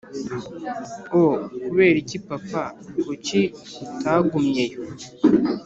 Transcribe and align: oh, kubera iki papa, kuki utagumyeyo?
oh, 1.21 1.33
kubera 1.65 1.97
iki 2.03 2.17
papa, 2.29 2.63
kuki 3.03 3.41
utagumyeyo? 3.85 4.77